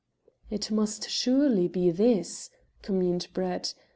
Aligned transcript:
"It 0.49 0.71
must 0.71 1.11
surely 1.11 1.67
be 1.67 1.91
this," 1.91 2.49
communed 2.81 3.27
Brett. 3.35 3.75